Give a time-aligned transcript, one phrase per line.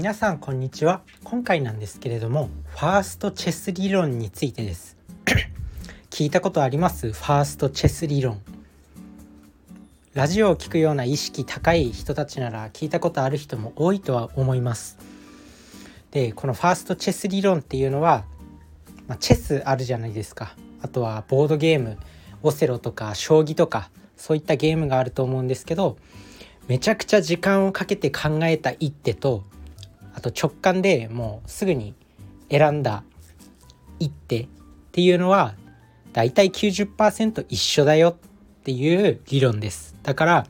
[0.00, 1.02] 皆さんこんにちは。
[1.24, 4.96] 今回なんですけれどもファーストチェス理論についてです。
[6.08, 7.12] 聞いたことあります？
[7.12, 8.40] ファーストチェス理論。
[10.14, 14.96] ラジオを聞くような意識高い人たちなら聞いたことある人も多いとは思います。
[16.12, 18.24] でこのファーストチェス理論っていうのは、
[19.06, 20.56] まあ、チェスあるじゃないですか。
[20.80, 21.98] あとはボードゲーム
[22.42, 25.98] オセロとか将棋とかそういったゲームがあると思うんですけど
[26.68, 29.44] めちゃくちゃ時間をかけて考えた一手と
[30.14, 31.94] あと直感でもうすぐに
[32.50, 33.04] 選んだ
[33.98, 34.48] 一手っ
[34.92, 35.54] ていうのは
[36.12, 40.46] だいたい90%一緒だよっていう理論ですだから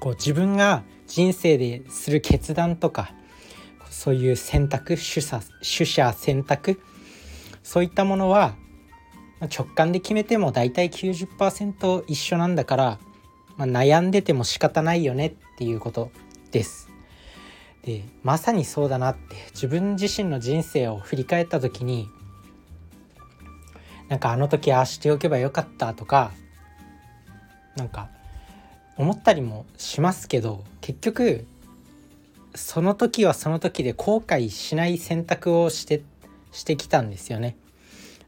[0.00, 3.12] こう自分が人生でする決断とか
[3.90, 6.80] そういう選択取捨取捨選択
[7.62, 8.54] そういったものは
[9.40, 12.98] 直感で決めても大体90%一緒なんだから、
[13.56, 16.10] まあ、悩んでても仕方ないよねっていうこと
[16.50, 16.90] です。
[17.86, 22.08] でまさにそうだなって自分自身の人生を振り返った時に
[24.08, 26.32] なんかあの時ああしておけばよかったとか
[27.76, 28.08] なんか
[28.96, 31.46] 思ったりもしますけど結局
[32.56, 36.02] その時はその時で後悔しない選択をして
[36.50, 37.56] してきたんですよね。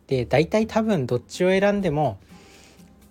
[0.06, 2.18] で大体多分どっちを選んでも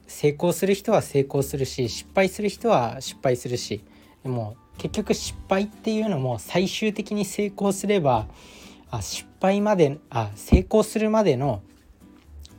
[0.07, 3.83] 成功する人は成功するし失敗する人は失敗するし
[4.23, 8.27] でも結局失敗っていうのも最終的に成功すれば
[8.89, 11.61] あ失敗まであ成功するまでの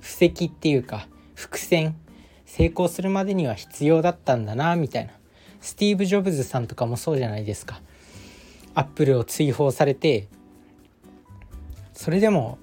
[0.00, 1.96] 布石っていうか伏線。
[2.44, 5.12] 成功するまでには必要だったんだなみたいな。
[5.60, 7.80] スティーブ・ジョブズさんとかもそうじゃないですか。
[8.74, 10.28] アップルを追放されて
[11.92, 12.58] それでも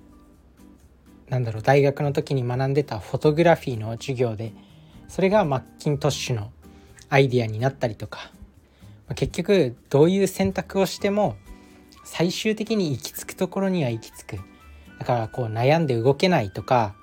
[1.30, 4.54] なんだろう大学の時に学んでたフォトグラフィーの授業で
[5.08, 6.52] それがマッキントッシュの
[7.10, 8.32] アイディアになったりとか。
[9.14, 11.36] 結局どういう選択をしても
[12.04, 14.40] 最終的に行き着くところには行き着く。
[15.00, 16.96] だからこう悩んで動けないとか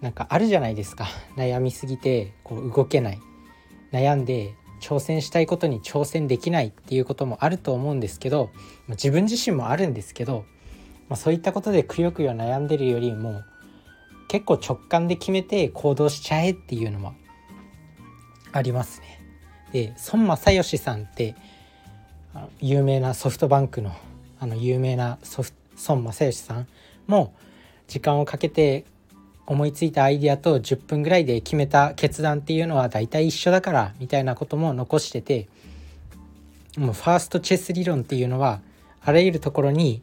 [0.00, 1.06] なんかあるじゃないですか。
[1.36, 3.20] 悩みすぎてこう動けない。
[3.92, 8.50] 悩んで挑戦したいことに挑戦できないっていうこともあると思うんですけど
[8.88, 10.44] 自分自身もあるんですけど
[11.12, 13.42] まあ、そういったことでくよくよ悩んでるよりも
[14.28, 17.14] 結構直感で決めて行動しちゃえっていうのも
[18.50, 19.21] ありますね。
[19.72, 21.34] で孫正義さんって
[22.60, 23.92] 有名なソフトバンクの
[24.38, 25.52] あの有名なソフ
[25.88, 26.66] 孫正義さん
[27.06, 27.34] も
[27.86, 28.84] 時間をかけて
[29.46, 35.48] 思いついたアイデアと10分ぐらいで決めた決断っていうのは大体一緒だからみたいなことも残してて
[36.76, 38.60] もうファーストチェス理論っていうのは
[39.02, 40.02] あらゆるところに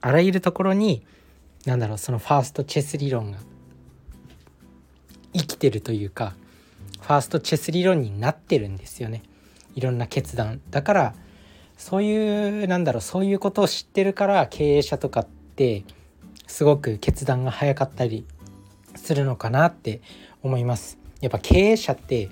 [0.00, 1.04] あらゆるところに
[1.66, 3.38] 何だろうそのファーストチェス理論が
[5.34, 6.34] 生きてるというか
[7.00, 9.22] ファーストチェス理論になってるんですよね。
[9.74, 10.60] いろんな決断。
[10.70, 11.14] だから
[11.76, 15.26] そういうなんだろうそういうことを知ってるから経営者とかっ
[15.56, 15.84] て
[16.46, 18.26] すごく決断が早かったり
[18.96, 20.00] するのかなって
[20.42, 20.98] 思います。
[21.20, 22.30] やっぱ経営者って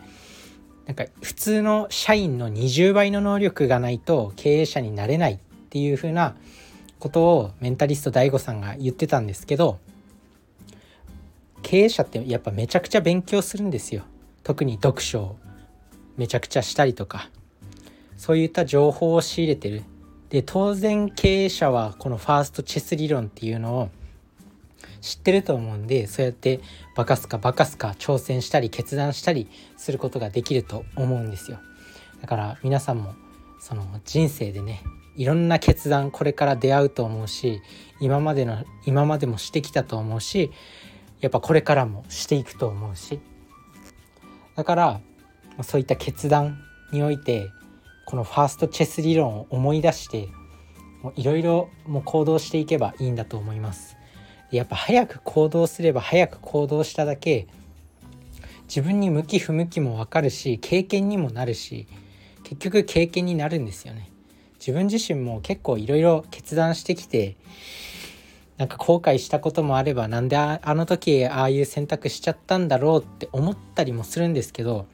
[0.86, 5.38] なんか普通の社員の20倍の能力がないと経営者になれないっ
[5.70, 6.36] ていう風な
[6.98, 9.78] ことをメンタリスト DAIGO さんが言ってたんですけど
[11.62, 14.04] 経営者ってやっぱめちゃくちゃ勉強するんですよ。
[14.46, 15.36] 特に読書を
[16.16, 17.30] めちゃくちゃしたりとか
[18.16, 19.82] そういった情報を仕入れてる。
[20.30, 23.90] で当然経営者はこのファーストチェス理論っていうのを
[25.00, 26.60] 知ってると思うんでそうやって
[26.96, 31.58] バカすかバカすか挑戦したり決断したりすることができると思うんですよ。
[32.20, 33.14] だから皆さんも
[33.58, 34.84] その人生でね
[35.16, 37.62] いろんな決断これから出会うと思うし
[37.98, 40.52] 今までの今までもしてきたと思うし
[41.20, 43.18] やっぱこれからもしていくと思うし
[44.56, 45.00] だから
[45.62, 46.58] そういった決断
[46.92, 47.50] において
[48.06, 50.28] このファーストチェス理論を思い出して
[51.14, 51.68] いろいろ
[52.04, 53.96] 行動していけばいいんだと思います。
[54.50, 57.48] やっぱ早く行動すれば早く行動しただけ
[58.68, 61.86] 自分に向き不向きも分かるし経験にもなるし
[62.44, 64.10] 結局経験になるんですよね。
[64.58, 67.36] 自分自身も結構いろいろ決断してきて
[68.58, 74.86] なんか後悔したこともあればなんであの時ああいう選択しちゃったんだろうって思ったりもするんですけど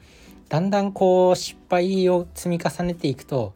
[0.49, 3.53] だんだんこう失敗を積み重ねていくと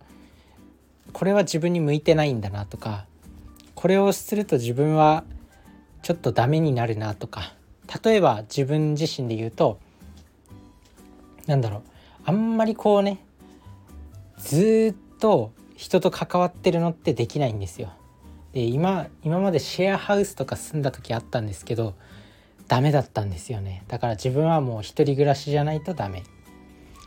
[1.11, 3.05] これは自分に向いてないんだなとか
[3.75, 5.23] これをすると自分は
[6.03, 7.53] ちょっとダメになるなとか
[8.03, 9.79] 例えば自分自身で言うと
[11.47, 11.81] なんだろう
[12.25, 13.23] あんまりこうね
[14.37, 17.93] ずっと人と関わってるのってできないんですよ。
[18.53, 21.95] で今今までシェアハウスとか住んだ時あったんですけど
[22.67, 23.83] ダメだったんですよね。
[23.87, 26.23] だから自分はもう一人暮らしじゃないとダメ。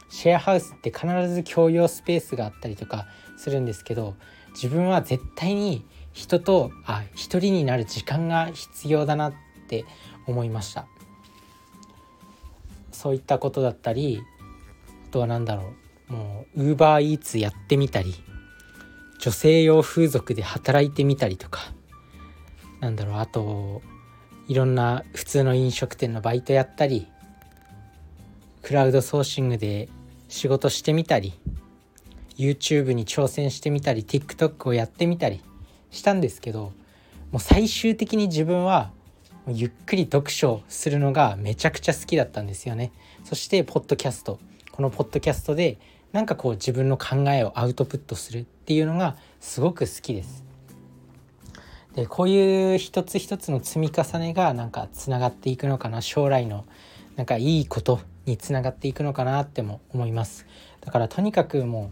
[0.09, 3.07] シェアハウスって必ず共用スペースがあったりとか
[3.37, 4.17] するんですけど
[4.55, 9.33] 自分は絶対に人とあ一人になる時間が必要だなっ
[9.69, 9.85] て
[10.27, 10.87] 思いました。
[12.91, 14.23] そういったことだったり
[15.09, 15.73] あとは何だろ
[16.09, 16.13] う。
[16.13, 18.15] もうウーバーイーツやってみたり。
[19.21, 21.73] 女性用風俗で働いてみたりとか。
[22.81, 23.83] なんだろうあと
[24.49, 27.07] いろんな普通の飲食店のバイトやったり
[28.63, 29.89] クラウドソーシングで
[30.29, 31.39] 仕事してみたり
[32.37, 35.43] YouTube に挑戦してみたり TikTok をやってみたり
[35.91, 36.73] したんですけど
[37.31, 38.93] もう最終的に自分は
[39.47, 42.93] ゆっくり読書するのがめちゃくちゃ好きだったんですよね。
[43.25, 44.39] そしてポッドキャスト。
[44.71, 45.79] このポッドキャストで
[46.13, 50.45] なんかこう自分の考えをアウトプットするっていうのがすごく好きです。
[51.95, 56.65] でこういう一つ一つの積み重ねがなんかつながっていくのかな将来の
[57.17, 60.47] なんかいいことにつながっていくのかなっても思います。
[60.81, 61.91] だからとにかくも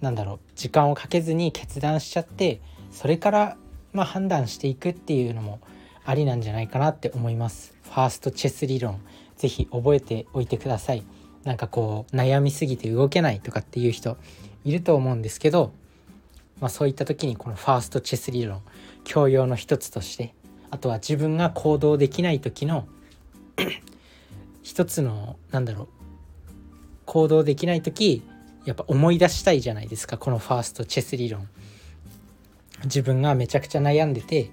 [0.00, 2.60] うなんだろう時間をかけずに決断しちゃって
[2.90, 3.56] それから
[3.92, 5.60] まあ判断していくっていうのも
[6.04, 7.74] ありなんじゃないかなって思います。
[7.84, 9.00] ファーストチェス理論
[9.36, 11.02] 是非覚えておいてください。
[11.48, 14.18] なんかこう悩みすぎて動けないとかっていう人
[14.66, 15.72] いると思うんですけど、
[16.60, 18.60] まあ、そういった時にこのファーストチェス理論
[19.04, 20.34] 教養の一つとして
[20.68, 22.86] あとは自分が行動できない時の
[24.62, 25.88] 一つのなんだろう
[27.06, 28.22] 行動できない時
[28.66, 31.48] やっぱ思い出したいじゃないですかこのファーストチェス理論。
[32.84, 34.50] 自分がめちゃくちゃ悩んでて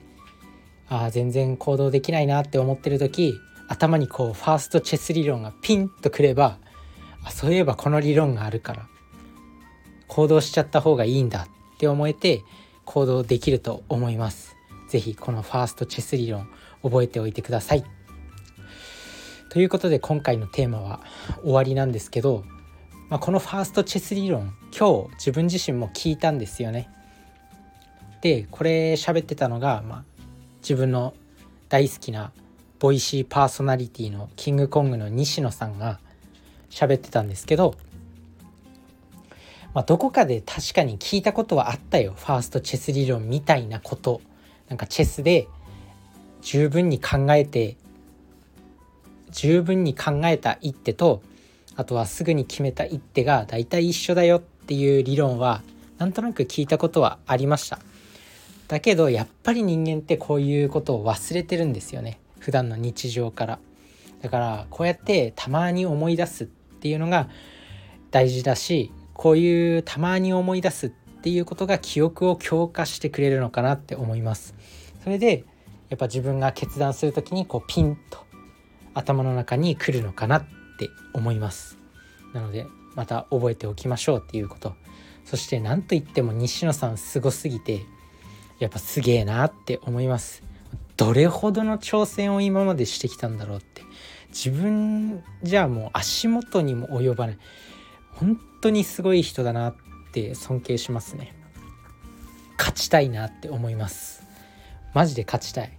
[0.88, 3.36] ああ全然行動できないなって思ってる時
[3.68, 6.57] 頭にこうファーストチェス理論がピンとくれば
[7.25, 8.88] あそういえばこの理論があるから
[10.07, 12.44] 行動しちゃった方がいいんだって思えて
[12.86, 14.56] 行動できると思います。
[14.88, 16.48] 是非このファーストチェス理論
[16.83, 17.83] 覚えておいてください。
[19.50, 21.01] ということで今回のテーマは
[21.42, 22.44] 終わりなんですけど、
[23.10, 26.89] まあ、このファーストチェス理論今日自分自身も聞いたんですよね。
[28.21, 30.04] でこれ喋ってたのが、まあ、
[30.62, 31.13] 自分の
[31.69, 32.31] 大好きな
[32.80, 36.00] ボイシーパーソナリティのキングコングの西野さんが
[36.69, 37.75] 喋ってたんですけど、
[39.73, 42.13] まあ、どこかで確かに聞いたことはあったよ。
[42.17, 44.21] ファーストチェス理論みたいなこと。
[44.69, 45.47] なんかチェスで
[46.41, 47.75] 十分に考えて
[49.31, 51.21] 十分に考えた一手と
[51.75, 55.61] あとはすぐに決めた一手が大体一緒だよっていう理論は
[55.97, 57.79] なんとなく聞いたことはありました。
[58.68, 62.19] だけどやっぱり人間ってこういうことを忘れてるんですよね。
[62.39, 63.59] 普段の日常から。
[64.21, 67.30] だからこうやってたまに思い出すっっていうのが
[68.12, 74.54] 大事だしこういうたまに思い出すっていうことが記憶を強化してくれるのかなって思います。
[75.04, 75.45] それで
[75.89, 78.19] やっぱ自分が決断する時にこうピンと
[78.94, 80.44] 頭の中に来るのかなっ
[80.77, 81.77] て思います。
[82.33, 84.74] なのでまた覚えておきましょうっていうこと。
[85.24, 87.81] そして何といっても西野さんすごすぎて
[88.60, 90.44] やっぱすげえなって思います。
[90.98, 93.84] どれほどの挑戦を今までしてきたんだろうって。
[94.35, 97.37] 自分じゃもう足元にも及ばない。
[98.11, 99.75] 本当にすごい人だなっ
[100.11, 101.33] て尊敬しますね。
[102.57, 104.27] 勝ちたいなって思います。
[104.93, 105.77] マジで勝ちたい。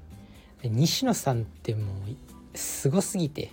[0.65, 3.53] 西野さんってもうすごすぎて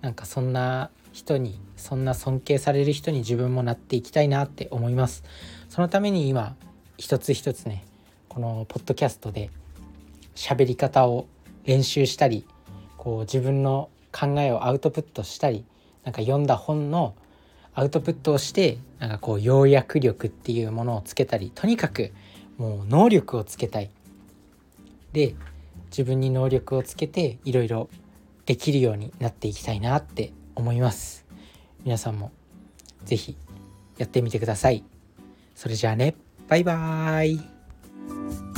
[0.00, 5.22] なんかそんな人にそんな尊敬される人に自分もなっていきたいなって思います。
[5.68, 6.56] そのために今
[6.98, 7.84] 一つ一つね
[8.28, 9.50] このポッドキャストで
[10.34, 11.28] 喋り方を
[11.64, 12.44] 練習したり
[12.96, 15.64] こう自分の考えをアウトプットしたり
[16.04, 17.14] なんか読んだ本の
[17.74, 22.12] アウトプットをしてなんかこう要約力っていうものをつけたりとにかく
[22.58, 23.90] もう能力をつけたい。
[25.12, 25.34] で
[25.90, 27.88] 自分に能力をつけていろいろ
[28.46, 31.26] できるようになっていきたいなって思います。
[31.84, 32.30] 皆さんも
[33.04, 33.36] 是非
[33.98, 34.84] やってみてください。
[35.54, 36.14] それじゃあね。
[36.48, 38.51] バイバーイ。